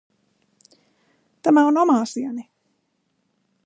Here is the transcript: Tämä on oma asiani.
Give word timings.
Tämä 1.41 1.67
on 1.67 1.77
oma 1.77 2.01
asiani. 2.01 2.49